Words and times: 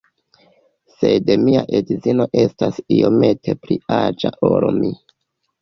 Sed 0.93 1.27
mia 1.41 1.61
edzino 1.81 2.27
estas 2.45 2.79
iomete 2.97 3.55
pli 3.67 3.81
aĝa 3.99 4.35
ol 4.51 4.69
mi 4.83 4.91